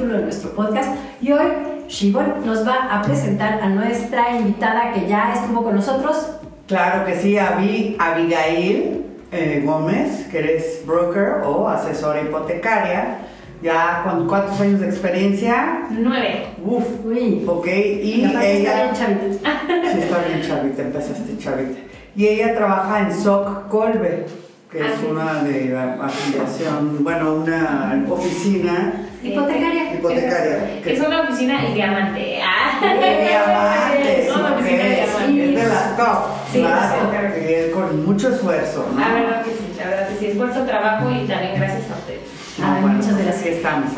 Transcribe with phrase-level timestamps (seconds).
[0.00, 0.88] Capítulo de nuestro podcast
[1.20, 1.46] y hoy
[1.86, 6.26] Shibon nos va a presentar a nuestra invitada que ya estuvo con nosotros.
[6.66, 13.18] Claro que sí, Abigail eh, Gómez, que eres broker o asesora hipotecaria.
[13.62, 15.82] Ya con cuántos años de experiencia?
[15.90, 16.46] Nueve.
[16.64, 17.04] Uf.
[17.04, 17.44] Uy.
[17.46, 18.86] Ok, y ella.
[18.86, 19.50] Está bien chavita.
[19.92, 21.80] Sí, está bien chavita, empezaste chavita.
[22.16, 24.24] Y ella trabaja en SOC Colbe
[24.70, 29.94] que es una de afiliación, bueno, una oficina hipotecaria.
[29.94, 32.40] hipotecaria es una oficina de diamante.
[32.42, 32.80] Ah.
[32.82, 35.44] De diamante, es una oficina de diamante.
[35.44, 36.18] Es de las top,
[36.52, 38.88] sí, claro, que con mucho esfuerzo.
[38.92, 39.00] ¿no?
[39.00, 42.20] La verdad que sí, la verdad que sí, esfuerzo, trabajo y también gracias a ustedes.
[42.62, 43.46] Ah, bueno, muchas gracias.
[43.46, 43.90] estamos.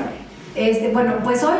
[0.54, 1.56] Este, bueno, pues hoy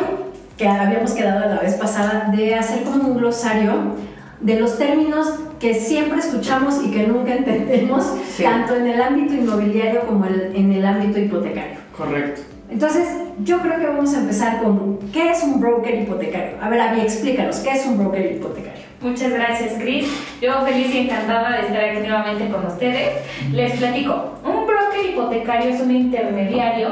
[0.57, 3.95] que habíamos quedado la vez pasada de hacer como un glosario
[4.39, 8.05] de los términos que siempre escuchamos y que nunca entendemos,
[8.41, 11.77] tanto en el ámbito inmobiliario como en el ámbito hipotecario.
[11.97, 12.52] Correcto.
[12.73, 13.07] Entonces,
[13.43, 16.57] yo creo que vamos a empezar con ¿qué es un broker hipotecario?
[16.59, 18.81] A ver, Abby, explícanos, ¿qué es un broker hipotecario?
[18.99, 20.07] Muchas gracias, Chris.
[20.41, 23.11] Yo feliz y encantada de estar aquí nuevamente con ustedes.
[23.51, 26.89] Les platico, un broker hipotecario es un intermediario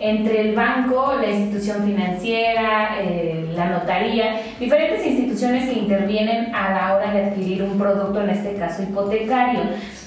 [0.00, 6.94] entre el banco, la institución financiera, eh, la notaría, diferentes instituciones que intervienen a la
[6.94, 9.60] hora de adquirir un producto, en este caso hipotecario.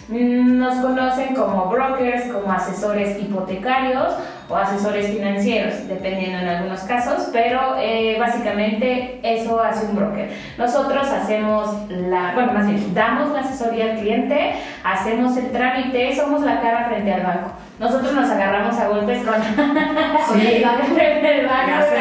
[0.07, 4.13] Mm, nos conocen como brokers, como asesores hipotecarios
[4.51, 10.29] o asesores financieros, dependiendo en algunos casos, pero eh, básicamente eso hace un broker.
[10.57, 14.53] Nosotros hacemos la, bueno, más bien, damos la asesoría al cliente,
[14.83, 17.51] hacemos el trámite, somos la cara frente al banco.
[17.81, 19.33] Nosotros nos agarramos a golpes con,
[20.39, 20.83] el banco.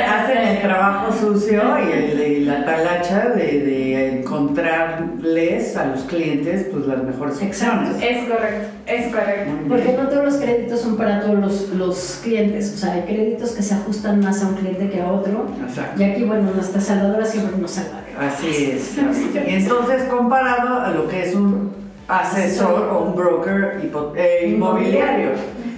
[0.07, 7.03] hacen, el trabajo sucio y, la talacha de, de, encontrarles a los clientes pues, las
[7.03, 7.97] mejores opciones.
[8.03, 9.53] Es correcto, es correcto.
[9.69, 13.53] Porque no todos los créditos son para todos los, los clientes o sea, hay créditos
[13.53, 15.47] que se ajustan más a un cliente que a otro.
[15.67, 16.03] Exacto.
[16.03, 18.03] Y aquí, bueno, nuestra salvadora siempre nos salva.
[18.21, 18.99] Así es.
[18.99, 21.73] y entonces, comparado a lo que es un
[22.07, 23.81] asesor o un broker
[24.17, 25.31] eh, inmobiliario.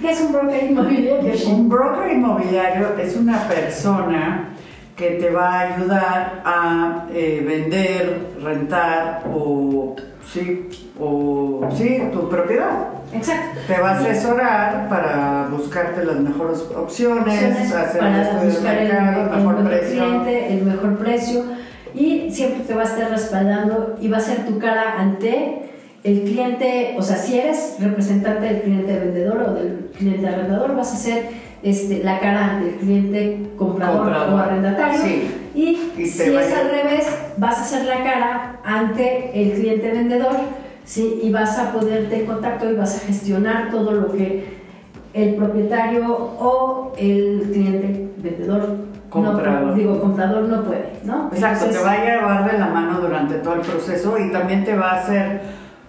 [0.03, 1.47] ¿Qué es un broker inmobiliario?
[1.47, 4.49] Un broker inmobiliario es una persona
[4.97, 9.95] que te va a ayudar a eh, vender, rentar o
[10.29, 10.67] sí,
[10.99, 12.89] o sí, tu propiedad.
[13.13, 13.61] Exacto.
[13.65, 18.91] Te va a asesorar para buscarte las mejores opciones, hacer para buscar el,
[19.37, 20.03] mejor, precio.
[20.03, 21.45] Cliente, el mejor precio
[21.95, 25.72] y siempre te va a estar respaldando y va a ser tu cara ante
[26.03, 30.93] el cliente, o sea, si eres representante del cliente vendedor o del cliente arrendador, vas
[30.93, 31.29] a ser
[31.63, 34.99] este, la cara ante el cliente comprador, o arrendatario.
[35.55, 40.35] Y, si es al revés, vas a ser la cara ante el cliente vendedor
[40.83, 41.21] ¿sí?
[41.23, 44.61] y vas a ponerte en contacto y vas a gestionar todo lo que
[45.13, 48.77] el propietario o el cliente vendedor
[49.09, 49.61] comprador.
[49.61, 51.29] No, digo, comprador no puede, ¿no?
[51.31, 54.75] Exacto, te va a llevar de la mano durante todo el proceso y también te
[54.75, 55.41] va a hacer,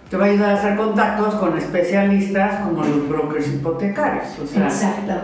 [0.09, 4.27] te va a ayudar a hacer contactos con especialistas como los brokers hipotecarios.
[4.43, 4.69] O sea,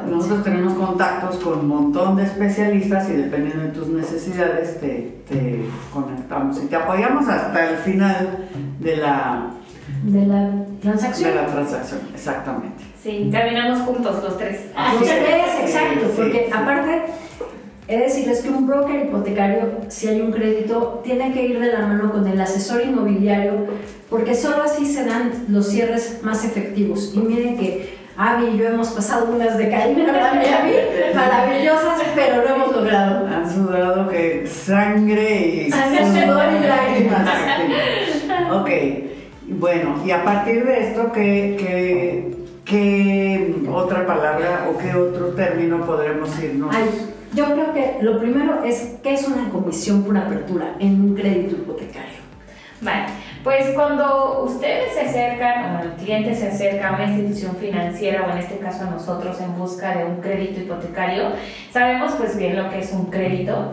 [0.09, 5.65] nosotros tenemos contactos con un montón de especialistas y dependiendo de tus necesidades te, te
[5.93, 8.47] conectamos y te apoyamos hasta el final
[8.79, 9.51] de la
[10.03, 10.49] de la
[10.81, 11.29] transacción.
[11.29, 12.83] De la transacción, exactamente.
[13.01, 14.67] Sí, caminamos juntos los tres.
[14.93, 17.03] Los tres, exacto, porque aparte,
[17.97, 21.79] de decirles que un broker hipotecario, si hay un crédito, tiene que ir de la
[21.79, 23.67] mano con el asesor inmobiliario,
[24.09, 27.11] porque solo así se dan los cierres más efectivos.
[27.13, 30.13] Y miren que Avi y yo hemos pasado unas de caída,
[31.15, 33.27] maravillosas, pero lo hemos logrado.
[33.27, 37.29] Han sudado que sangre y sudor y lágrimas.
[38.53, 38.69] ok.
[39.47, 42.31] Bueno, y a partir de esto, ¿qué,
[42.63, 46.73] qué, otra palabra o qué otro término podremos irnos?
[47.33, 51.55] Yo creo que lo primero es qué es una comisión por apertura en un crédito
[51.55, 52.21] hipotecario.
[52.81, 53.05] Vale,
[53.43, 58.31] pues cuando ustedes se acercan o el cliente se acerca a una institución financiera o
[58.31, 61.31] en este caso a nosotros en busca de un crédito hipotecario,
[61.71, 63.71] sabemos pues bien lo que es un crédito,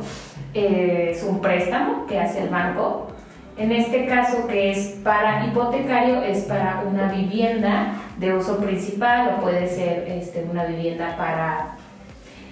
[0.53, 3.09] eh, es un préstamo que hace el banco
[3.57, 9.43] En este caso, que es para hipotecario, es para una vivienda de uso principal o
[9.43, 11.78] puede ser este, una vivienda para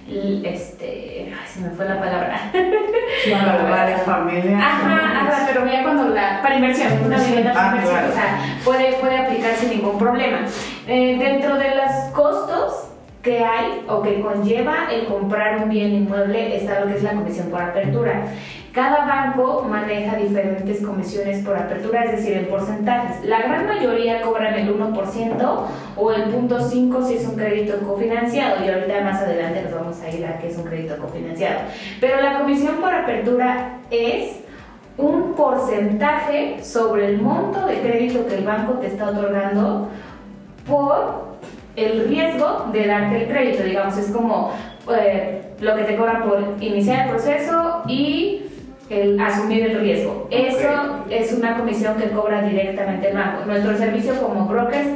[0.09, 2.39] este, ay, se me fue la palabra.
[2.53, 4.63] para varias familias.
[4.63, 8.39] Ajá, ajá, pero ya cuando la, para inversión, una vivienda para ah, inversión, o sea,
[8.63, 10.39] puede, puede aplicar sin ningún problema.
[10.87, 12.87] Eh, dentro de los costos
[13.21, 17.11] que hay o que conlleva el comprar un bien inmueble está lo que es la
[17.11, 18.23] comisión por apertura.
[18.77, 23.25] Cada banco maneja diferentes comisiones por apertura, es decir, en porcentajes.
[23.25, 25.61] La gran mayoría cobran el 1%
[25.95, 30.11] o el 0.5 si es un crédito cofinanciado y ahorita más adelante nos vamos a
[30.11, 31.61] ir a qué es un crédito cofinanciado.
[31.99, 34.41] Pero la comisión por apertura es
[34.95, 39.87] un porcentaje sobre el monto de crédito que el banco te está otorgando
[40.67, 41.35] por
[41.75, 44.51] el riesgo de darte el crédito, digamos, es como
[44.91, 48.26] eh, lo que te cobran por iniciar el proceso y
[48.89, 50.27] el asumir el riesgo.
[50.31, 53.45] Eso es una comisión que cobra directamente el banco.
[53.45, 54.87] Nuestro servicio como brokers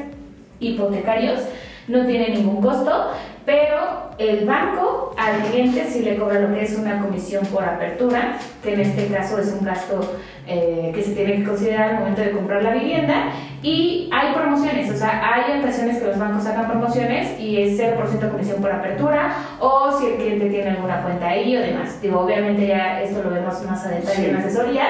[0.60, 1.42] hipotecarios
[1.88, 3.12] no tiene ningún costo,
[3.46, 8.38] pero el banco al cliente sí le cobra lo que es una comisión por apertura,
[8.64, 10.16] que en este caso es un gasto
[10.48, 13.32] eh, que se tiene que considerar al momento de comprar la vivienda.
[13.64, 18.32] Y hay promociones, o sea, hay ocasiones que los bancos sacan promociones y es 0%
[18.32, 22.02] comisión por apertura, o si el cliente tiene alguna cuenta ahí o demás.
[22.02, 24.86] Digo, obviamente ya esto lo vemos más a detalle en asesoría,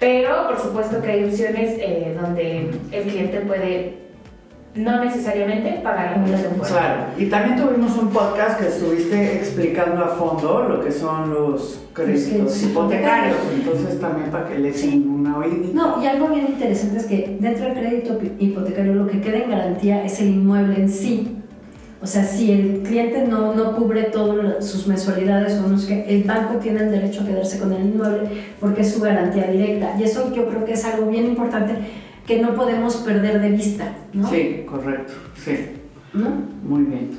[0.00, 4.03] pero por supuesto que hay opciones eh, donde el cliente puede
[4.74, 6.54] no necesariamente pagar la comisión.
[6.66, 11.80] Claro, y también tuvimos un podcast que estuviste explicando a fondo lo que son los
[11.92, 14.72] créditos hipotecarios, entonces también para que le
[15.06, 15.68] una oída.
[15.72, 19.50] No, y algo bien interesante es que dentro del crédito hipotecario lo que queda en
[19.50, 21.38] garantía es el inmueble en sí.
[22.02, 26.14] O sea, si el cliente no, no cubre todas sus mensualidades o no sé qué,
[26.14, 28.28] el banco tiene el derecho a quedarse con el inmueble
[28.60, 29.94] porque es su garantía directa.
[29.98, 31.76] Y eso yo creo que es algo bien importante
[32.26, 34.28] que no podemos perder de vista, ¿no?
[34.30, 35.70] Sí, correcto, sí.
[36.12, 36.30] ¿No?
[36.62, 37.18] Muy bien.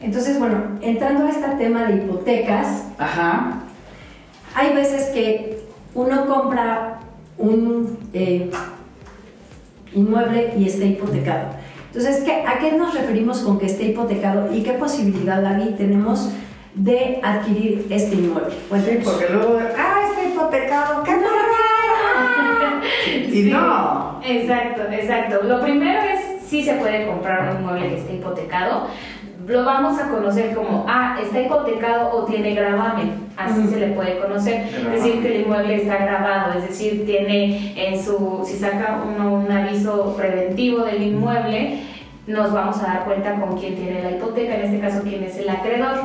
[0.00, 3.62] Entonces, bueno, entrando a este tema de hipotecas, Ajá.
[4.54, 5.60] hay veces que
[5.94, 7.00] uno compra
[7.36, 8.50] un eh,
[9.94, 11.48] inmueble y está hipotecado.
[11.92, 16.30] Entonces, ¿a qué nos referimos con que esté hipotecado y qué posibilidad, David, tenemos
[16.74, 18.54] de adquirir este inmueble?
[18.84, 21.09] sí, porque luego, ah, está hipotecado, ¿qué
[23.30, 23.36] no?
[23.36, 24.20] y no.
[24.24, 25.44] Exacto, exacto.
[25.44, 28.88] Lo primero es si se puede comprar un inmueble que esté hipotecado.
[29.46, 34.18] Lo vamos a conocer como, ah, está hipotecado o tiene gravamen, así se le puede
[34.18, 34.66] conocer.
[34.66, 39.34] Es decir, que el inmueble está grabado, es decir, tiene en su, si saca uno
[39.34, 41.80] un aviso preventivo del inmueble,
[42.26, 45.36] nos vamos a dar cuenta con quién tiene la hipoteca, en este caso quién es
[45.38, 46.00] el acreedor.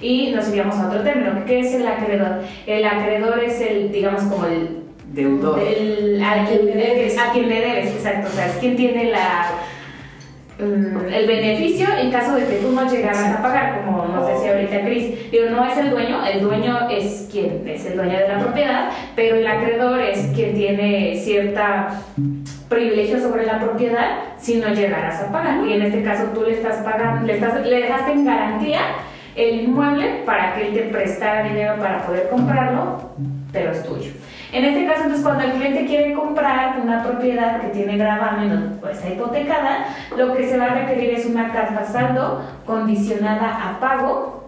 [0.00, 2.42] Y nos iríamos a otro término, ¿qué es el acreedor?
[2.66, 5.58] El acreedor es el, digamos, como el deudor.
[5.58, 7.18] a, quien le debes.
[7.18, 8.28] a quien le debes, exacto.
[8.28, 9.46] O sea, es quien tiene la,
[10.58, 14.52] mm, el beneficio en caso de que tú no llegaras a pagar, como nos decía
[14.52, 15.30] ahorita Cris.
[15.30, 18.90] Digo, no es el dueño, el dueño es quien es el dueño de la propiedad,
[19.16, 22.02] pero el acreedor es quien tiene cierta
[22.68, 25.66] privilegio sobre la propiedad si no llegaras a pagar.
[25.66, 28.80] Y en este caso tú le estás pagando, le, estás, le dejaste en garantía
[29.38, 33.12] el inmueble para que él te prestara dinero para poder comprarlo,
[33.52, 34.10] pero es tuyo.
[34.52, 38.88] En este caso, entonces, cuando el cliente quiere comprar una propiedad que tiene gravamen o
[38.88, 39.86] está hipotecada,
[40.16, 44.38] lo que se va a requerir es una carta saldo condicionada a pago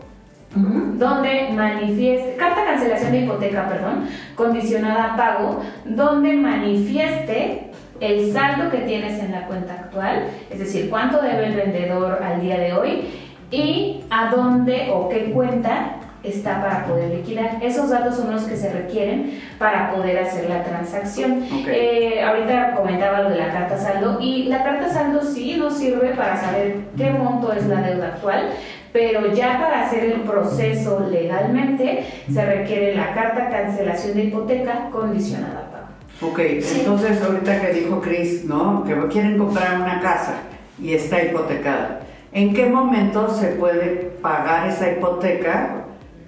[0.55, 8.79] donde manifieste, carta cancelación de hipoteca, perdón, condicionada a pago, donde manifieste el saldo que
[8.79, 13.05] tienes en la cuenta actual, es decir, cuánto debe el vendedor al día de hoy
[13.51, 17.59] y a dónde o qué cuenta está para poder liquidar.
[17.63, 21.45] Esos datos son los que se requieren para poder hacer la transacción.
[21.67, 26.11] Eh, ahorita comentaba lo de la carta saldo y la carta saldo sí nos sirve
[26.11, 28.51] para saber qué monto es la deuda actual,
[28.93, 35.61] pero ya para hacer el proceso legalmente se requiere la carta cancelación de hipoteca condicionada
[35.61, 36.33] a pago.
[36.33, 38.85] Ok, entonces ahorita que dijo Chris, ¿no?
[38.85, 40.43] Que quieren comprar una casa
[40.83, 42.01] y está hipotecada.
[42.33, 45.80] ¿En qué momento se puede pagar esa hipoteca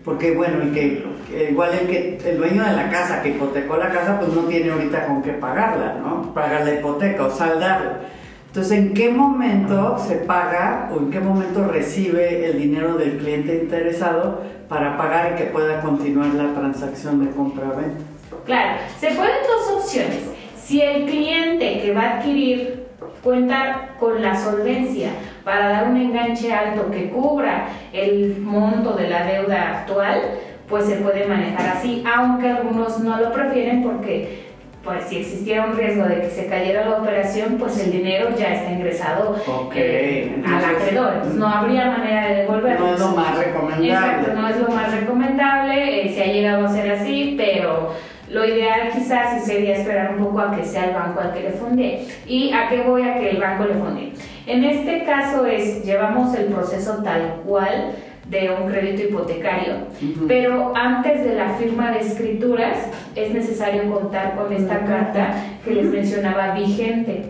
[0.04, 1.04] porque bueno, el que,
[1.50, 4.70] igual el que el dueño de la casa que hipotecó la casa, pues no tiene
[4.70, 6.34] ahorita con qué pagarla, ¿no?
[6.34, 8.00] Pagar la hipoteca o saldarla.
[8.48, 13.54] Entonces, ¿en qué momento se paga o en qué momento recibe el dinero del cliente
[13.54, 18.04] interesado para pagar y que pueda continuar la transacción de compra-venta?
[18.44, 20.18] Claro, se pueden dos opciones.
[20.62, 22.81] Si el cliente que va a adquirir
[23.22, 25.10] cuenta con la solvencia
[25.44, 30.20] para dar un enganche alto que cubra el monto de la deuda actual,
[30.68, 34.52] pues se puede manejar así, aunque algunos no lo prefieren porque
[34.82, 38.52] pues si existiera un riesgo de que se cayera la operación, pues el dinero ya
[38.52, 39.36] está ingresado
[39.74, 41.12] eh, al acreedor.
[41.14, 42.86] Entonces no habría manera de devolverlo.
[42.86, 43.92] No es lo más recomendable.
[43.92, 47.94] Exacto, no es lo más recomendable, eh, se ha llegado a ser así, pero
[48.32, 51.40] lo ideal quizás sí sería esperar un poco a que sea el banco al que
[51.42, 52.06] le funde.
[52.26, 54.12] ¿Y a qué voy a que el banco le funde?
[54.46, 57.92] En este caso es, llevamos el proceso tal cual
[58.28, 59.74] de un crédito hipotecario,
[60.26, 62.78] pero antes de la firma de escrituras
[63.14, 65.34] es necesario contar con esta carta
[65.64, 67.24] que les mencionaba vigente.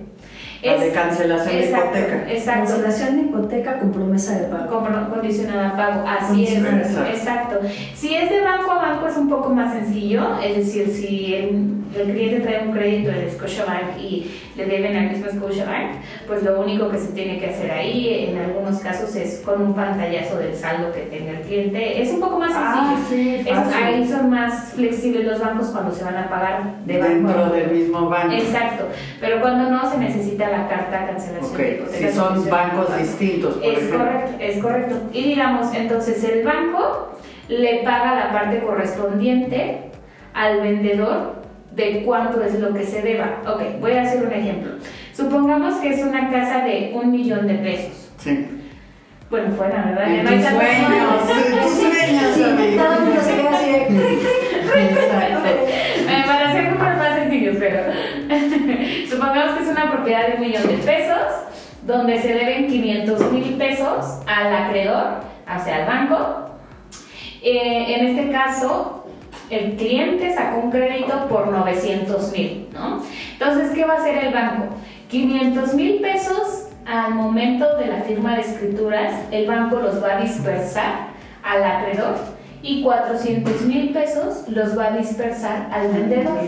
[0.62, 2.32] La de cancelación de hipoteca.
[2.32, 2.72] Exacto.
[2.72, 4.86] Cancelación de hipoteca con promesa de pago.
[5.12, 6.58] condicionada a pago, así es.
[6.58, 7.60] Exacto.
[7.94, 11.82] Si es de banco a banco es un poco más sencillo, es decir, si el,
[11.98, 16.60] el cliente trae un crédito de Scotiabank y le deben al mismo Scotiabank, pues lo
[16.60, 20.54] único que se tiene que hacer ahí, en algunos casos, es con un pantallazo del
[20.54, 22.02] saldo que tenga el cliente.
[22.02, 23.42] Es un poco más ah, sencillo.
[23.44, 27.70] sí, ahí son más flexibles los bancos cuando se van a pagar de Dentro del
[27.70, 28.34] mismo banco.
[28.34, 28.88] Exacto.
[29.20, 32.08] Pero cuando no, se necesita la carta de cancelación de hipoteca.
[32.08, 34.96] Si son bancos distintos, por Es correcto, es correcto.
[35.12, 37.12] Y digamos, entonces el banco
[37.48, 39.90] le paga la parte correspondiente
[40.34, 41.41] al vendedor
[41.74, 43.42] de cuánto es lo que se deba.
[43.46, 44.72] Ok, voy a hacer un ejemplo.
[45.14, 48.10] Supongamos que es una casa de un millón de pesos.
[48.18, 48.46] Sí.
[49.30, 50.04] Bueno, fuera, ¿verdad?
[50.24, 52.42] Tus sueños, tus sueños, sí,
[52.76, 53.70] todo el mundo se queda así
[54.76, 57.78] eh, Para hacer números más sencillos, pero
[59.08, 61.46] supongamos que es una propiedad de un millón de pesos,
[61.86, 66.50] donde se deben 500 mil pesos al acreedor, hacia el banco.
[67.42, 69.01] Eh, en este caso,
[69.52, 73.02] el cliente sacó un crédito por 900 mil, ¿no?
[73.34, 74.74] Entonces, ¿qué va a hacer el banco?
[75.08, 80.20] 500 mil pesos al momento de la firma de escrituras, el banco los va a
[80.20, 81.08] dispersar
[81.42, 82.16] al acreedor
[82.62, 86.38] y 400 mil pesos los va a dispersar al vendedor.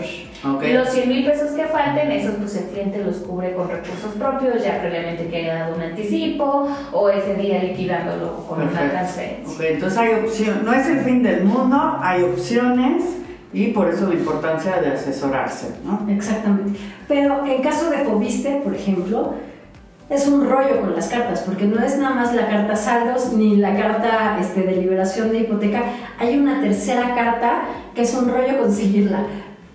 [0.43, 4.63] Los 100 mil pesos que falten, esos pues el cliente los cubre con recursos propios,
[4.63, 9.69] ya previamente que haya dado un anticipo o ese día liquidándolo con una transferencia.
[9.69, 13.03] entonces hay opción, no es el fin del mundo, hay opciones
[13.53, 16.07] y por eso la importancia de asesorarse, ¿no?
[16.11, 16.77] Exactamente.
[17.07, 19.33] Pero en caso de Fobiste, por ejemplo,
[20.09, 23.55] es un rollo con las cartas, porque no es nada más la carta saldos ni
[23.55, 25.83] la carta este, de liberación de hipoteca,
[26.19, 27.63] hay una tercera carta
[27.95, 29.23] que es un rollo conseguirla.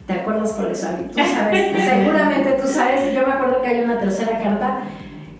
[0.06, 3.98] ¿Te acuerdas cuál es, Tú sabes, seguramente tú sabes, yo me acuerdo que hay una
[3.98, 4.80] tercera carta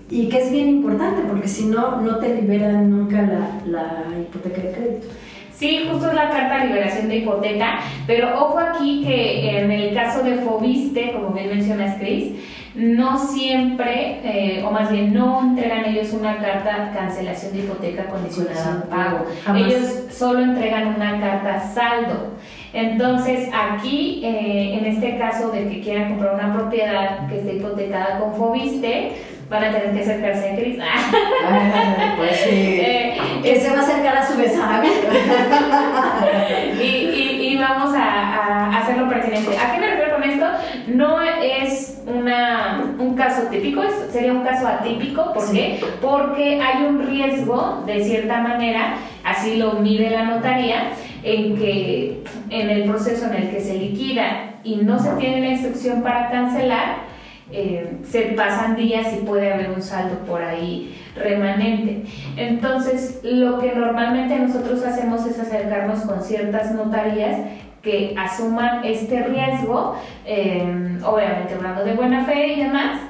[0.08, 4.60] y que es bien importante, porque si no, no te liberan nunca la, la hipoteca
[4.60, 5.06] de crédito.
[5.52, 9.94] Sí, justo es la carta de liberación de hipoteca, pero ojo aquí que en el
[9.94, 12.32] caso de Fobiste, como bien mencionas, Chris,
[12.74, 18.84] no siempre, eh, o más bien no entregan ellos una carta cancelación de hipoteca condicionada
[18.84, 19.26] a pago.
[19.56, 22.34] Ellos solo entregan una carta saldo.
[22.72, 28.20] Entonces, aquí, eh, en este caso de que quieran comprar una propiedad que esté hipotecada
[28.20, 29.12] con Fobiste,
[29.48, 30.78] van a tener que acercarse a Cris.
[32.16, 32.50] pues sí.
[32.80, 34.84] Eh, que se va a acercar a su besada.
[36.80, 39.58] y, y, y, vamos a, a, hacerlo pertinente.
[39.58, 40.46] ¿A qué me refiero con esto?
[40.88, 45.32] No es una, un caso típico, sería un caso atípico.
[45.32, 45.80] ¿Por qué?
[46.00, 52.70] Porque hay un riesgo, de cierta manera, así lo mide la notaría, en que en
[52.70, 57.10] el proceso en el que se liquida y no se tiene la instrucción para cancelar,
[57.52, 62.04] eh, se pasan días y puede haber un saldo por ahí remanente.
[62.36, 67.38] Entonces, lo que normalmente nosotros hacemos es acercarnos con ciertas notarías
[67.82, 69.96] que asuman este riesgo,
[70.26, 73.00] eh, obviamente hablando de buena fe y demás,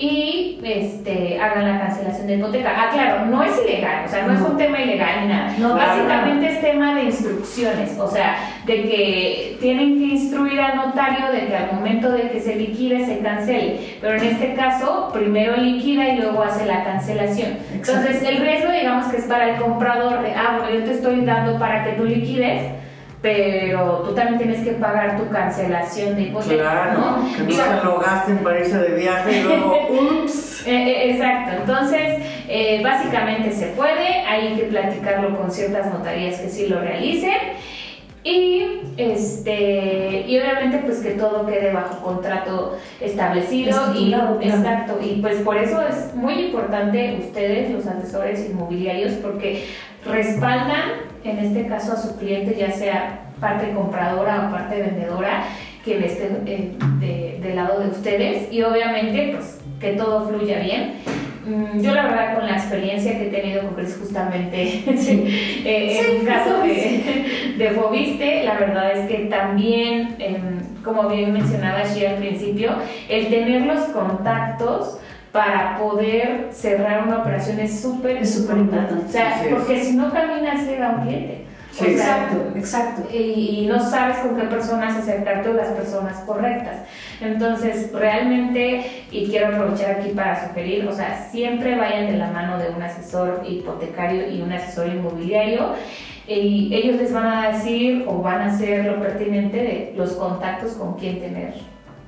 [0.00, 2.72] y este, hagan la cancelación de hipoteca.
[2.74, 5.54] Ah, claro, no es ilegal, o sea, no, es un tema ilegal ni nada.
[5.58, 11.30] No, Básicamente es tema de instrucciones, o sea, de que tienen que instruir al notario
[11.30, 13.98] de que al momento de que se liquide se cancele.
[14.00, 17.58] Pero en este caso, primero liquida y luego hace la cancelación.
[17.70, 21.20] Entonces, el riesgo, digamos que es para el comprador de, ah, bueno, yo te estoy
[21.26, 22.72] dando para que tú liquides
[23.22, 26.62] pero tú también tienes que pagar tu cancelación de hipoteca.
[26.62, 27.36] Claro, ¿no?
[27.36, 29.76] que no se lo gasten para irse de viaje y luego,
[30.22, 30.66] ups.
[30.66, 36.48] Eh, eh, exacto, entonces eh, básicamente se puede, hay que platicarlo con ciertas notarías que
[36.48, 37.32] sí lo realicen.
[38.22, 44.12] Y este y obviamente pues que todo quede bajo contrato establecido y
[44.42, 49.64] exacto y pues por eso es muy importante ustedes los asesores inmobiliarios porque
[50.04, 55.44] respaldan en este caso a su cliente, ya sea parte compradora o parte vendedora,
[55.84, 58.52] que esté eh, del lado de ustedes.
[58.52, 60.94] Y obviamente pues que todo fluya bien.
[61.46, 64.62] Mm, yo la verdad con la experiencia que he tenido con Chris justamente
[65.64, 71.78] eh, en caso de, de Fobiste, la verdad es que también em, como bien mencionaba
[71.78, 72.72] allí al principio,
[73.08, 74.98] el tener los contactos
[75.32, 79.06] para poder cerrar una operación es súper importante.
[79.06, 81.46] O sea, porque si no caminas llega un cliente.
[81.80, 83.02] exacto, exacto.
[83.14, 86.78] Y, no sabes con qué personas acercarte o las personas correctas.
[87.20, 92.58] Entonces, realmente, y quiero aprovechar aquí para sugerir, o sea, siempre vayan de la mano
[92.58, 95.74] de un asesor hipotecario y un asesor inmobiliario
[96.26, 100.72] y ellos les van a decir o van a hacer lo pertinente de los contactos
[100.72, 101.54] con quien tener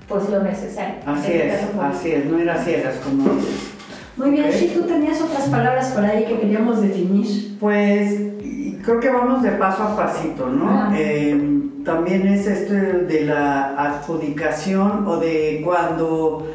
[0.08, 0.96] pues lo necesario.
[1.06, 3.24] Así es, así es, no ir a ciegas como
[4.16, 7.56] Muy bien, si tú tenías otras palabras por ahí que queríamos definir.
[7.58, 8.20] Pues
[8.82, 10.92] creo que vamos de paso a pasito, ¿no?
[10.94, 16.46] Eh, también es esto de la adjudicación o de cuando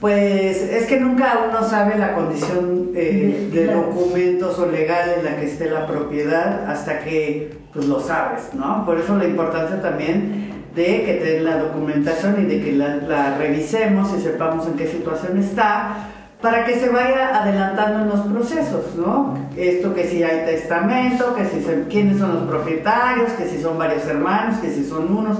[0.00, 5.36] pues es que nunca uno sabe la condición eh, de documentos o legal en la
[5.36, 8.84] que esté la propiedad hasta que pues, lo sabes, ¿no?
[8.84, 14.12] Por eso la importancia también de que te la documentación y de que la, revisemos
[14.16, 19.34] y sepamos en qué situación está para que se vaya adelantando en los procesos, ¿no?
[19.56, 24.04] Esto que si hay testamento, que si quiénes son los propietarios, que si son varios
[24.06, 25.38] hermanos, que si son unos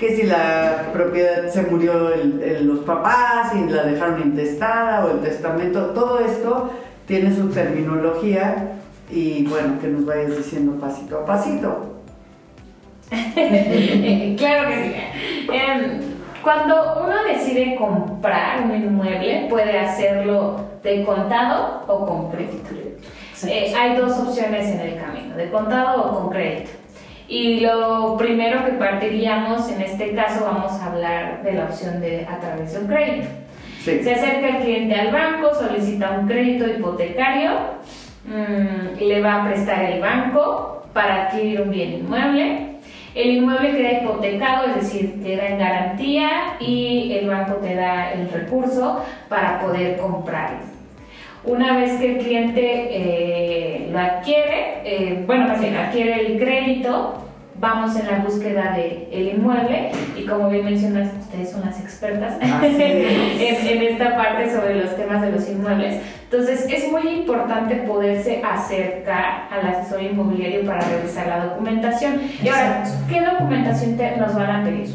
[0.00, 5.20] que si la propiedad se murió el, los papás y la dejaron intestada o el
[5.20, 6.70] testamento, todo esto
[7.06, 8.78] tiene su terminología
[9.10, 11.89] y bueno, que nos vayas diciendo pasito a pasito.
[14.38, 15.48] claro que sí.
[15.52, 16.00] Em,
[16.42, 22.70] cuando uno decide comprar un inmueble, puede hacerlo de contado o con crédito.
[23.46, 26.70] Eh, hay dos opciones en el camino, de contado o con crédito.
[27.28, 32.26] Y lo primero que partiríamos, en este caso vamos a hablar de la opción de
[32.26, 33.28] a través de un crédito.
[33.84, 37.52] Se acerca el cliente al banco, solicita un crédito hipotecario,
[38.26, 42.69] mm, le va a prestar el banco para adquirir un bien inmueble.
[43.14, 46.28] El inmueble queda hipotecado, es decir, queda en garantía
[46.60, 50.70] y el banco te da el recurso para poder comprarlo.
[51.42, 57.24] Una vez que el cliente eh, lo adquiere, eh, bueno, más bien adquiere el crédito,
[57.58, 62.38] vamos en la búsqueda del el inmueble y como bien mencionas, ustedes son las expertas
[62.42, 66.00] en, esta parte sobre los temas de los inmuebles.
[66.30, 72.20] Entonces es muy importante poderse acercar al asesor inmobiliario para revisar la documentación.
[72.40, 74.90] Y ahora, ¿qué documentación nos van a pedir?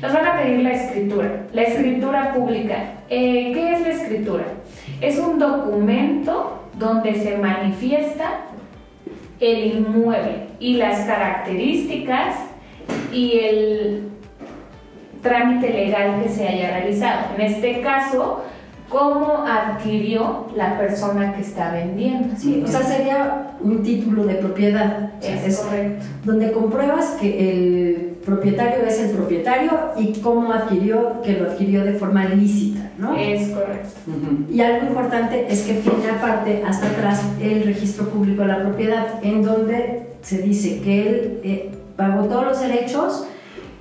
[0.00, 2.76] Nos van a pedir la escritura, la escritura pública.
[3.10, 4.44] Eh, ¿Qué es la escritura?
[5.02, 8.44] Es un documento donde se manifiesta
[9.40, 12.34] el inmueble y las características
[13.12, 14.08] y el
[15.22, 17.34] trámite legal que se haya realizado.
[17.36, 18.42] En este caso,
[18.88, 22.34] cómo adquirió la persona que está vendiendo.
[22.36, 25.12] Sí, o sea, sería un título de propiedad.
[25.22, 26.04] Es, correcto.
[26.24, 31.94] Donde compruebas que el propietario es el propietario y cómo adquirió, que lo adquirió de
[31.94, 33.16] forma lícita, ¿no?
[33.16, 33.88] Es correcto.
[34.50, 39.06] Y algo importante es que tiene aparte, hasta atrás, el registro público de la propiedad,
[39.22, 43.26] en donde se dice que él eh, pagó todos los derechos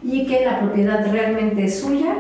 [0.04, 2.16] y que la propiedad realmente es suya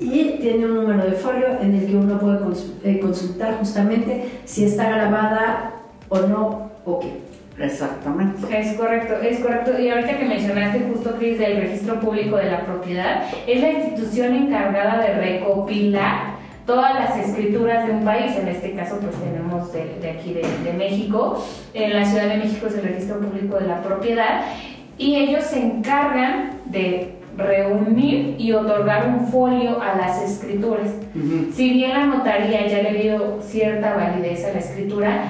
[0.00, 2.38] y tiene un número de folio en el que uno puede
[2.84, 5.72] eh, consultar justamente si está grabada
[6.08, 7.26] o no o qué.
[7.58, 8.46] Exactamente.
[8.58, 9.80] Es correcto, es correcto.
[9.80, 14.34] Y ahorita que mencionaste justo, Cris, del registro público de la propiedad, es la institución
[14.34, 19.98] encargada de recopilar todas las escrituras de un país, en este caso pues tenemos de,
[20.00, 23.68] de aquí de, de, México, en la Ciudad de México es el registro público de
[23.68, 24.40] la propiedad,
[24.98, 30.90] y ellos se encargan de reunir y otorgar un folio a las escrituras.
[31.52, 35.24] Si bien la notaría ya le dio cierta validez a la escritura,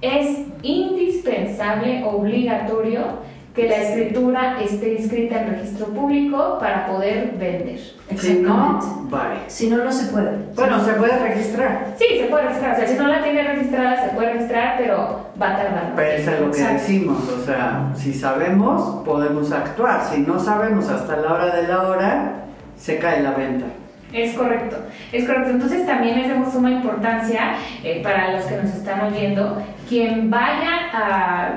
[0.00, 3.18] es indispensable, obligatorio,
[3.54, 7.78] que la escritura esté inscrita en registro público para poder vender.
[8.16, 9.08] Si no,
[9.46, 10.30] Si no, no se puede.
[10.56, 11.94] Bueno, se puede registrar.
[11.96, 12.72] Sí, se puede registrar.
[12.72, 15.92] O sea, si no la tiene registrada, se puede registrar, pero va a tardar.
[15.94, 17.28] Pero es lo que decimos.
[17.28, 20.04] O sea, si sabemos, podemos actuar.
[20.12, 22.32] Si no sabemos hasta la hora de la hora,
[22.76, 23.66] se cae la venta.
[24.12, 24.76] Es correcto,
[25.12, 25.50] es correcto.
[25.50, 30.70] Entonces también es de suma importancia eh, para los que nos están oyendo, quien vaya
[30.92, 31.50] a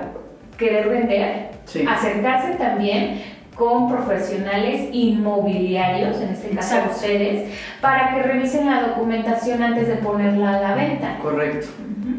[0.57, 1.56] querer vender,
[1.87, 3.21] acercarse también
[3.57, 7.51] con profesionales inmobiliarios, en este caso ustedes,
[7.81, 11.17] para que revisen la documentación antes de ponerla a la venta.
[11.19, 11.67] Correcto.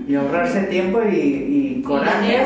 [0.08, 2.44] Y ahorrarse tiempo y, y coraje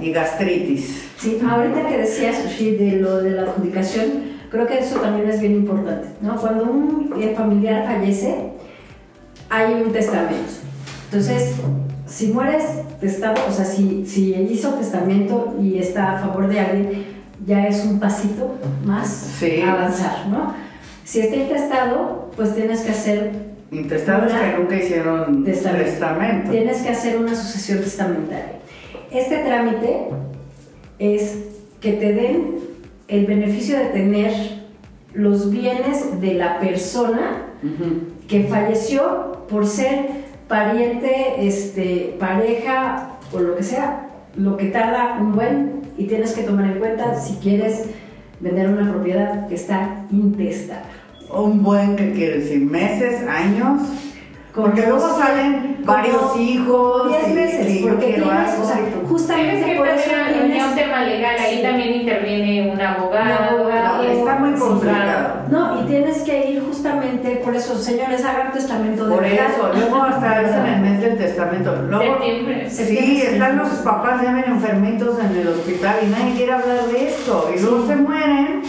[0.00, 1.08] y, gastritis.
[1.18, 5.52] Sí, ahorita que decías, de lo de la adjudicación, creo que eso también es bien
[5.52, 6.08] importante.
[6.20, 6.36] ¿no?
[6.36, 8.50] Cuando un familiar fallece,
[9.50, 10.52] hay un testamento.
[11.04, 11.56] Entonces,
[12.14, 12.62] si mueres,
[13.00, 17.06] testado, o sea, si, si hizo testamento y está a favor de alguien,
[17.44, 19.32] ya es un pasito más
[19.66, 20.54] avanzar, ¿no?
[21.02, 23.32] Si está intestado, pues tienes que hacer...
[23.72, 26.52] Intestados que nunca hicieron testamento.
[26.52, 28.60] Tienes que hacer una sucesión testamentaria.
[29.10, 30.10] Este trámite
[31.00, 31.38] es
[31.80, 32.58] que te den
[33.08, 34.32] el beneficio de tener
[35.14, 37.46] los bienes de la persona
[38.28, 45.34] que falleció por ser pariente, este, pareja o lo que sea, lo que tarda un
[45.34, 47.86] buen y tienes que tomar en cuenta si quieres
[48.40, 50.84] vender una propiedad que está intestada.
[51.32, 53.82] Un buen que quiere decir meses, años.
[54.54, 57.08] Porque luego salen varios hijos.
[57.08, 62.00] 10 meses, porque tienes, o sea, justamente por eso tienes un tema legal, ahí también
[62.02, 63.68] interviene un abogado.
[63.68, 65.34] está muy complicado.
[65.50, 70.02] No, y tienes que ir justamente, por eso, señores, hagan testamento de Por eso, luego
[70.02, 71.74] hasta es en el mes del testamento.
[71.90, 72.70] Luego, septiembre.
[72.70, 77.08] Sí, están los papás ya ven enfermitos en el hospital y nadie quiere hablar de
[77.08, 77.50] esto.
[77.56, 78.62] Y luego se mueren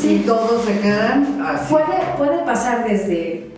[0.00, 1.72] y todos se quedan así.
[1.72, 3.53] Puede, puede pasar desde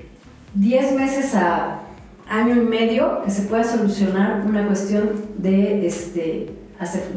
[0.57, 1.81] 10 meses a
[2.29, 6.51] año y medio que se pueda solucionar una cuestión de, este,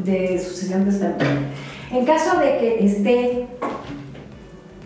[0.04, 1.40] de sucesión testamentaria.
[1.90, 3.48] En caso de que esté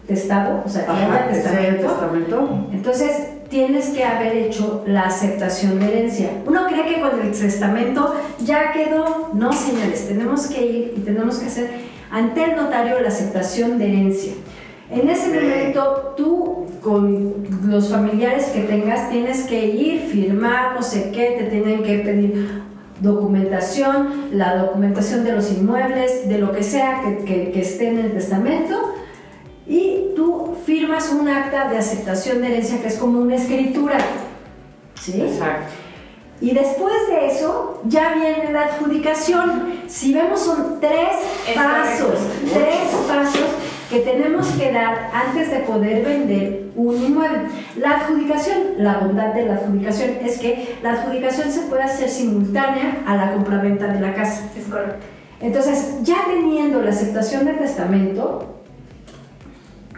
[0.06, 3.10] testado, o sea, que haya testamento, entonces
[3.50, 6.30] tienes que haber hecho la aceptación de herencia.
[6.46, 8.14] Uno cree que con el testamento
[8.44, 9.30] ya quedó.
[9.34, 11.70] No, señores, tenemos que ir y tenemos que hacer
[12.10, 14.32] ante el notario la aceptación de herencia.
[14.94, 17.34] En ese momento tú con
[17.66, 22.62] los familiares que tengas tienes que ir, firmar, no sé qué, te tienen que pedir
[23.00, 28.12] documentación, la documentación de los inmuebles, de lo que sea que, que, esté en el
[28.12, 28.94] testamento,
[29.66, 33.98] y tú firmas un acta de aceptación de herencia que es como una escritura.
[34.94, 35.20] ¿Sí?
[35.20, 35.72] Exacto.
[36.40, 39.80] Y después de eso ya viene la adjudicación.
[39.88, 41.16] Si vemos son tres
[41.54, 42.18] pasos,
[42.52, 47.48] tres pasos que tenemos que dar antes de poder vender un inmueble.
[47.76, 53.02] La adjudicación, la bondad de la adjudicación es que la adjudicación se puede hacer simultánea
[53.06, 54.48] a la compraventa de la casa.
[54.56, 54.96] Es correcto.
[55.40, 58.62] Entonces, ya teniendo la aceptación del testamento,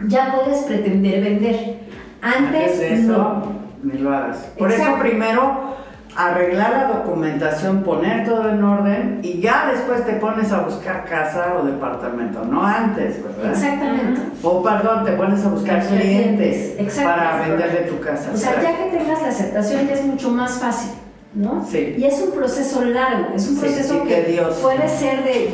[0.07, 1.87] ya puedes pretender vender.
[2.21, 3.53] Antes, de eso, no.
[3.83, 4.37] ni lo hagas.
[4.57, 5.75] Por eso primero
[6.17, 11.55] arreglar la documentación, poner todo en orden y ya después te pones a buscar casa
[11.61, 13.51] o departamento, no antes, ¿verdad?
[13.51, 14.21] Exactamente.
[14.41, 18.31] O perdón, te pones a buscar clientes para venderle tu casa.
[18.33, 20.91] O sea, ya que tengas la aceptación ya es mucho más fácil.
[21.35, 21.63] ¿no?
[21.69, 21.95] Sí.
[21.97, 25.51] Y es un proceso largo, es un proceso que, puede ser de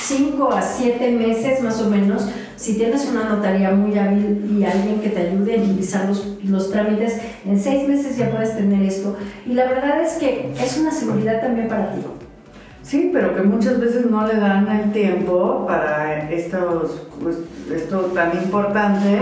[0.00, 5.00] 5 a 7 meses más o menos, si tienes una notaría muy hábil y alguien
[5.00, 9.16] que te ayude a agilizar los, los trámites, en 6 meses ya puedes tener esto.
[9.46, 12.00] Y la verdad es que es una seguridad también para ti.
[12.82, 17.38] Sí, pero que muchas veces no le dan el tiempo para estos, pues,
[17.74, 19.20] esto tan importante,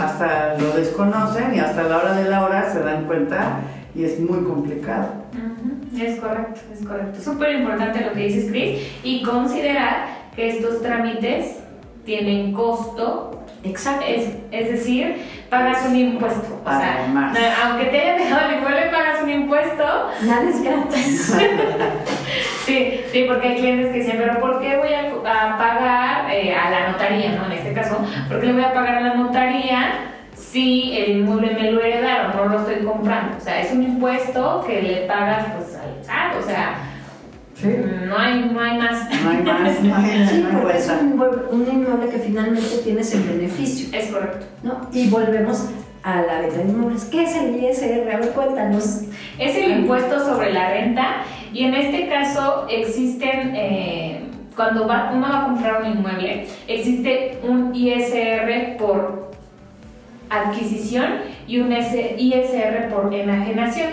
[0.00, 3.60] hasta lo desconocen y hasta la hora de la hora se dan cuenta
[3.94, 5.08] y es muy complicado.
[5.94, 7.20] Es correcto, es correcto.
[7.22, 11.56] Súper importante lo que dices, Cris, y considerar que estos trámites
[12.06, 13.42] tienen costo.
[13.64, 14.06] Exacto.
[14.08, 15.16] Es, es decir,
[15.50, 16.60] pagas un impuesto.
[16.64, 17.04] O sea,
[17.64, 19.84] aunque te hayan dejado el inmueble, pagas un impuesto.
[20.22, 21.36] Nada es gratis.
[22.64, 26.70] sí, sí, porque hay clientes que dicen, pero ¿por qué voy a, pagar eh, a
[26.70, 27.46] la notaría, ¿no?
[27.46, 30.12] En este caso, ¿por qué le voy a pagar a la notaría?
[30.36, 33.38] si el inmueble me lo heredaron, no lo estoy comprando.
[33.38, 36.74] O sea, es un impuesto que le pagas pues al SAT, o sea,
[38.06, 39.08] no, hay, no hay más.
[39.22, 43.22] No hay más, no hay, sí, porque es un, un, inmueble que finalmente tienes el
[43.22, 43.88] beneficio.
[43.96, 44.46] Es correcto.
[44.62, 44.88] ¿no?
[44.92, 45.68] Y volvemos
[46.02, 47.04] a la venta de inmuebles.
[47.06, 48.10] ¿Qué es el ISR?
[48.12, 49.02] A ver, cuéntanos.
[49.38, 53.54] Es el impuesto sobre la renta y en este caso existen...
[53.54, 54.22] Eh,
[54.56, 59.30] cuando va, uno va a comprar un inmueble, existe un ISR por
[60.30, 61.06] adquisición
[61.46, 63.88] y un ISR por enajenación.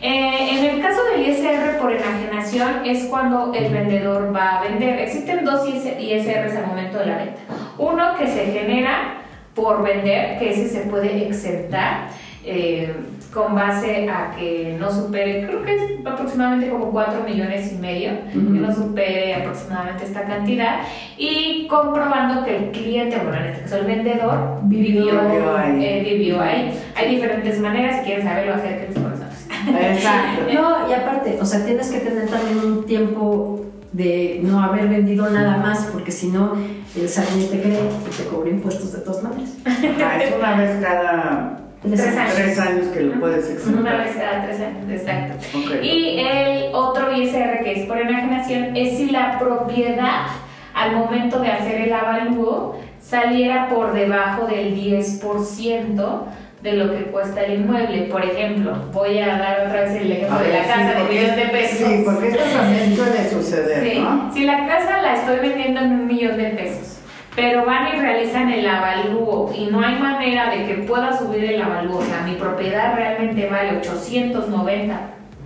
[0.00, 5.00] Eh, en el caso del ISR por enajenación es cuando el vendedor va a vender.
[5.00, 7.40] Existen dos ISRs al momento de la venta.
[7.78, 9.22] Uno que se genera
[9.54, 12.08] por vender, que ese se puede exentar.
[12.44, 12.94] Eh,
[13.32, 18.10] con base a que no supere, creo que es aproximadamente como 4 millones y medio,
[18.32, 20.80] que no supere aproximadamente esta cantidad,
[21.16, 25.20] y comprobando que el cliente, bueno, en este caso el vendedor, vivió,
[25.56, 25.84] ahí.
[25.84, 26.78] Eh, vivió ahí.
[26.96, 29.34] Hay diferentes maneras, si quieren saberlo, acérquense con nosotros.
[29.68, 30.42] Exacto.
[30.54, 35.28] no, y aparte, o sea, tienes que tener también un tiempo de no haber vendido
[35.28, 36.54] nada más, porque si no,
[36.96, 39.50] el SAT te cree y te cobra impuestos de todas maneras.
[39.66, 42.86] Ah, es una vez cada Tres, años.
[42.88, 43.80] que lo puedes exentar.
[43.80, 45.58] Una vez cada tres años, exacto.
[45.82, 50.26] Y el otro ISR que es por enajenación es si la propiedad
[50.74, 56.24] al momento de hacer el avalúo saliera por debajo del 10%
[56.62, 58.02] de lo que cuesta el inmueble.
[58.02, 61.44] Por ejemplo, voy a dar otra vez el ejemplo de la casa de millones de
[61.46, 61.88] pesos.
[61.88, 64.04] Sí, porque esto también suele suceder, sí.
[64.34, 66.97] Si la casa la estoy vendiendo en un millón de pesos,
[67.38, 71.62] pero van y realizan el avalúo y no hay manera de que pueda subir el
[71.62, 75.00] avalúo, o sea, mi propiedad realmente vale 890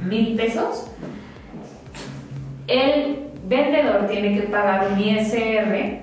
[0.08, 0.90] mil pesos,
[2.66, 5.98] el vendedor tiene que pagar un ISR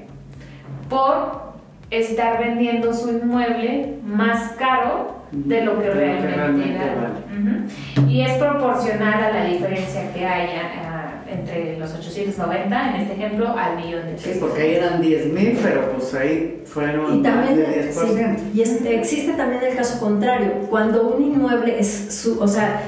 [0.88, 1.56] por
[1.89, 8.12] estar vendiendo su inmueble más caro de lo que realmente, vale.
[8.12, 10.88] Y es proporcional a la diferencia que haya uh,
[11.31, 14.33] entre los 890, en este ejemplo, al millón de pesos.
[14.33, 18.37] Sí, porque ahí eran 10 mil, pero pues ahí fueron y también, más de 10%.
[18.37, 22.81] Sí, y este, existe también el caso contrario, cuando un inmueble es su, o sea,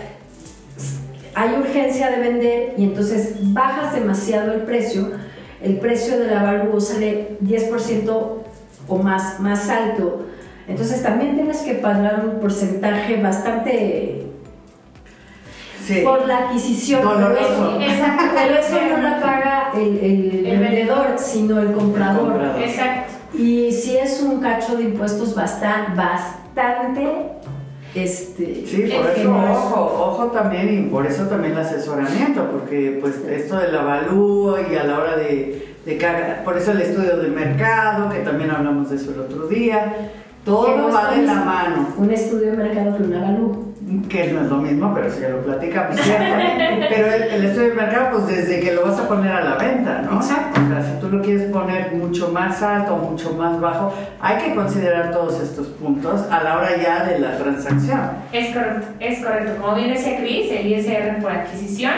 [1.33, 5.11] hay urgencia de vender y entonces bajas demasiado el precio,
[5.61, 8.41] el precio de la avalúo sale 10%
[8.87, 10.25] o más, más alto.
[10.67, 14.20] Entonces también tienes que pagar un porcentaje bastante
[16.03, 17.01] por la adquisición.
[17.01, 22.39] Pero, eso no la paga el, el, vendedor, sino el comprador.
[22.59, 23.13] Exacto.
[23.33, 27.07] Y si es un cacho de impuestos bastante, bastante
[27.93, 33.17] este, sí, por eso, ojo, ojo también, y por eso también el asesoramiento, porque pues
[33.29, 36.07] esto del avalúo y a la hora de, de
[36.45, 40.11] por eso el estudio del mercado, que también hablamos de eso el otro día,
[40.45, 41.87] todo va de la mano.
[41.97, 43.70] Un estudio de mercado con un avalúo
[44.09, 46.35] que no es lo mismo, pero si ya lo platicamos, ¿cierto?
[46.89, 50.01] pero el, estudio de mercado, pues desde que lo vas a poner a la venta,
[50.01, 50.17] ¿no?
[50.17, 50.61] Exacto.
[50.61, 54.37] O sea, si tú lo quieres poner mucho más alto o mucho más bajo, hay
[54.37, 57.99] que considerar todos estos puntos a la hora ya de la transacción.
[58.31, 59.61] Es correcto, es correcto.
[59.61, 61.93] Como bien decía Cris, el ISR por adquisición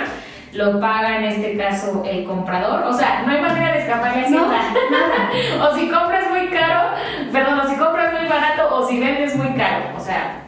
[0.54, 2.84] lo paga en este caso el comprador.
[2.84, 4.46] O sea, no hay manera de escapar de no,
[5.64, 6.90] o si compras muy caro,
[7.32, 9.86] perdón, o si compras muy barato o si vendes muy caro.
[9.98, 10.43] O sea,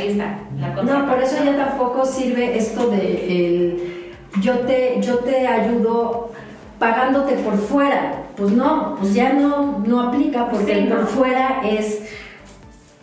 [0.00, 0.38] Ahí está.
[0.58, 6.30] La no, por eso ya tampoco sirve esto de el, yo te, yo te ayudo
[6.78, 8.24] pagándote por fuera.
[8.36, 12.00] Pues no, pues ya no, no aplica porque el por fuera es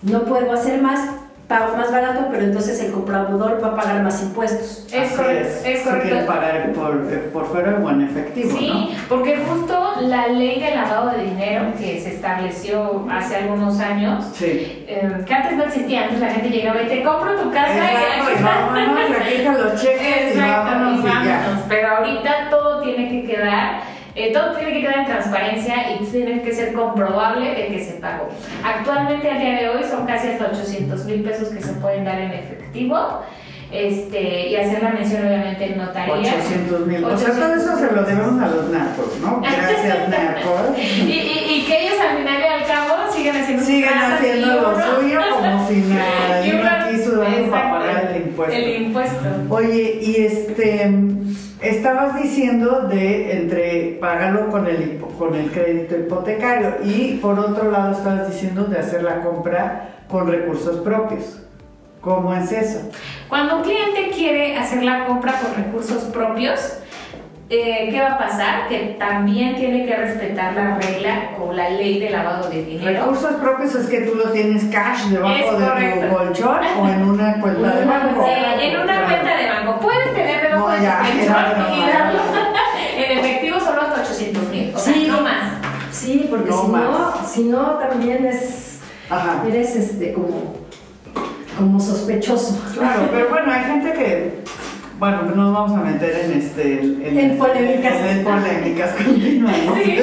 [0.02, 1.10] no puedo hacer más,
[1.48, 4.86] pago más barato, pero entonces el comprador va a pagar más impuestos.
[4.92, 6.26] Es correcto, es, correcto.
[6.26, 11.24] pagar por, por fuera o en efectivo, Sí, porque justo la ley de lavado de
[11.24, 16.50] dinero que se estableció hace algunos años, eh, que antes no existía, antes la gente
[16.50, 21.64] llegaba y te compro tu casa Exacto, y, vámonos, aquí los cheques Exacto, y vámonos,
[21.70, 26.42] pero ahorita todo tiene que quedar eh, todo tiene que quedar en transparencia y tiene
[26.42, 28.30] que ser comprobable de que se pagó.
[28.64, 32.20] Actualmente, al día de hoy, son casi hasta 800 mil pesos que se pueden dar
[32.20, 33.22] en efectivo.
[33.72, 36.16] Este, y hacer la mención obviamente en notaría.
[36.16, 37.04] 800 mil.
[37.04, 39.42] O sea, todo eso se lo debemos a los narcos, ¿no?
[39.42, 40.78] Gracias, narcos.
[40.78, 45.00] y, y, y, que ellos al final y al cabo siguen haciendo Siguen haciendo lo
[45.02, 46.44] suyo como si nada.
[46.48, 47.52] Y uno aquí sudando
[48.38, 48.56] impuesto.
[48.56, 49.26] El impuesto.
[49.50, 50.92] Oye, y este
[51.62, 57.94] Estabas diciendo de entre pagarlo con el, con el crédito hipotecario y por otro lado
[57.94, 61.42] estabas diciendo de hacer la compra con recursos propios.
[62.00, 62.92] ¿Cómo es eso?
[63.28, 66.78] Cuando un cliente quiere hacer la compra con recursos propios,
[67.50, 68.68] eh, ¿qué va a pasar?
[68.68, 73.06] Que también tiene que respetar la regla o la ley de lavado de dinero.
[73.06, 77.40] Recursos propios es que tú lo tienes cash debajo de tu colchón o en una
[77.40, 78.26] cuenta de banco.
[78.28, 79.80] Eh, en una cuenta de banco.
[79.80, 82.20] Puedes tener debajo de tu colchón y darlo.
[82.98, 84.74] en efectivo son los 800 mil.
[84.76, 85.54] O sea, no más.
[85.92, 88.82] Sí, porque si, no, si no también es,
[89.48, 90.54] eres este, como,
[91.58, 92.62] como sospechoso.
[92.74, 94.47] Claro, pero bueno, hay gente que
[95.00, 96.80] bueno, no nos vamos a meter en este.
[96.82, 97.94] En, polémicas.
[97.94, 99.56] En, polémicas continuas.
[99.56, 100.00] Sí,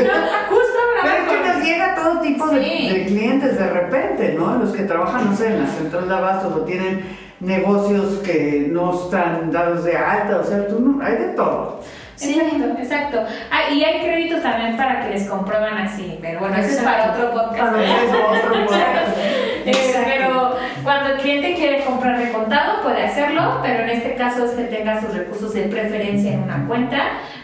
[0.49, 4.57] justo Pero que nos llega todo tipo de, clientes de repente, ¿no?
[4.57, 7.03] Los que trabajan, no sé, en la central de abastos o tienen
[7.41, 11.81] negocios que no están dados de alta, o sea, tú no, hay de todo.
[12.15, 12.39] Sí.
[12.39, 13.25] Exacto, exacto.
[13.51, 17.11] Ah, y hay créditos también para que les comprueban así, pero bueno, eso es para
[17.11, 17.73] otro podcast.
[17.73, 19.19] Para otro podcast.
[19.67, 24.45] Eh, pero cuando el cliente quiere comprar de contado, puede hacerlo, pero en este caso
[24.45, 26.99] es que tenga sus recursos de preferencia en una cuenta,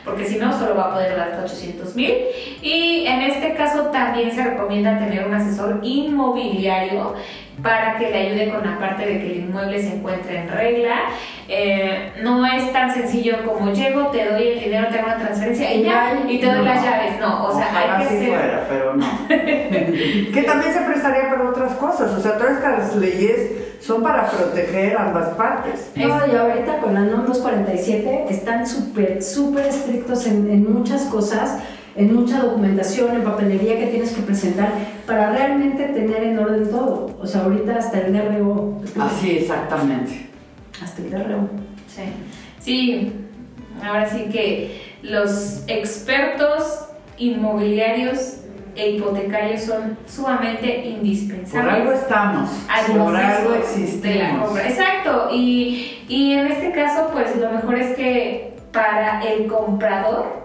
[0.05, 2.15] porque si no, solo va a poder dar hasta 800 mil.
[2.63, 7.15] Y en este caso también se recomienda tener un asesor inmobiliario
[7.63, 10.97] para que le ayude con la parte de que el inmueble se encuentre en regla.
[11.49, 15.75] Eh, no es tan sencillo como llego, te doy el dinero, te hago una transferencia
[15.75, 17.19] y ya, y te doy las llaves.
[17.21, 18.29] No, o sea, hay que ser...
[18.29, 19.07] fuera, pero no.
[19.29, 22.13] que también se prestaría para otras cosas.
[22.13, 25.91] O sea, todas estas leyes son para proteger ambas partes.
[25.97, 31.59] No, y ahorita con la NOM 247 están súper, súper estrictos en, en muchas cosas
[32.01, 34.73] en mucha documentación, en papelería que tienes que presentar
[35.07, 37.17] para realmente tener en orden todo.
[37.21, 38.81] O sea, ahorita hasta el DRO.
[38.99, 40.29] Así, exactamente.
[40.83, 41.49] Hasta el DRO.
[41.87, 42.03] Sí.
[42.59, 43.13] Sí,
[43.83, 46.87] ahora sí que los expertos
[47.19, 48.37] inmobiliarios
[48.77, 51.75] e hipotecarios son sumamente indispensables.
[51.75, 52.51] Por algo estamos,
[52.97, 54.59] por algo existimos.
[54.59, 60.40] Exacto, y, y en este caso, pues lo mejor es que para el comprador,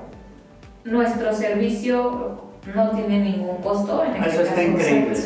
[0.86, 4.04] nuestro servicio no tiene ningún costo.
[4.06, 5.17] En este Eso está increíble.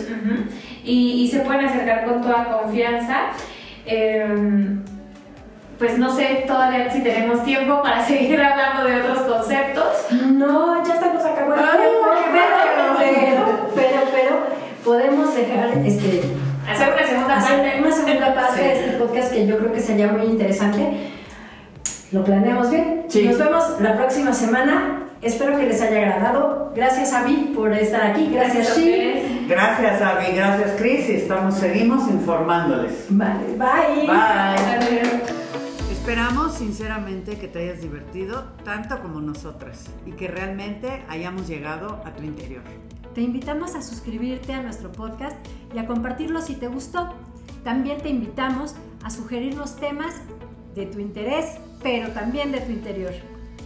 [0.84, 3.28] y, y, se pueden acercar con toda confianza.
[3.86, 4.84] Em,
[5.78, 10.12] pues no sé todavía si tenemos tiempo para seguir hablando de otros conceptos.
[10.32, 12.10] No, ya estamos acabando el tiempo.
[13.00, 14.38] Pero, pero, pero,
[14.84, 16.22] podemos dejar este
[16.70, 17.80] hacer una segunda parte.
[17.80, 21.12] Una segunda parte de este podcast que yo creo que sería muy interesante.
[22.12, 23.06] Lo planeamos bien.
[23.08, 24.99] Nos vemos la próxima semana.
[25.22, 26.72] Espero que les haya agradado.
[26.74, 28.30] Gracias, Avi, por estar aquí.
[28.32, 29.46] Gracias, Shi.
[29.50, 30.34] Gracias, Avi.
[30.34, 31.10] Gracias, Cris.
[31.10, 33.08] Y estamos, seguimos informándoles.
[33.10, 34.08] Vale, bye.
[34.08, 35.40] Bye.
[35.92, 42.12] Esperamos sinceramente que te hayas divertido tanto como nosotras y que realmente hayamos llegado a
[42.12, 42.64] tu interior.
[43.14, 45.36] Te invitamos a suscribirte a nuestro podcast
[45.74, 47.14] y a compartirlo si te gustó.
[47.66, 50.16] También te invitamos a sugerirnos temas
[50.76, 53.14] de tu interés, pero también de tu interior.